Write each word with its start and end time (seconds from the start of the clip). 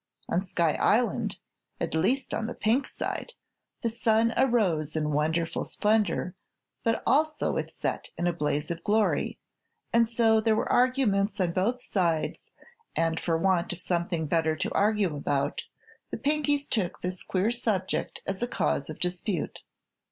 On 0.27 0.41
Sky 0.41 0.73
Island 0.81 1.37
at 1.79 1.93
least 1.93 2.33
on 2.33 2.47
the 2.47 2.55
Pink 2.55 2.87
side 2.87 3.33
the 3.83 3.89
sun 3.89 4.33
arose 4.35 4.95
in 4.95 5.11
wonderful 5.11 5.63
splendor, 5.63 6.35
but 6.83 7.03
also 7.05 7.55
it 7.55 7.69
set 7.69 8.09
in 8.17 8.25
a 8.25 8.33
blaze 8.33 8.71
of 8.71 8.83
glory, 8.83 9.37
and 9.93 10.07
so 10.07 10.41
there 10.41 10.55
were 10.55 10.67
arguments 10.71 11.39
on 11.39 11.51
both 11.51 11.83
sides 11.83 12.47
and 12.95 13.19
for 13.19 13.37
want 13.37 13.73
of 13.73 13.79
something 13.79 14.25
better 14.25 14.55
to 14.55 14.73
argue 14.73 15.15
about, 15.15 15.65
the 16.09 16.17
Pinkies 16.17 16.67
took 16.67 17.01
this 17.03 17.21
queer 17.21 17.51
subject 17.51 18.23
as 18.25 18.41
a 18.41 18.47
cause 18.47 18.89
of 18.89 18.97
dispute. 18.99 19.61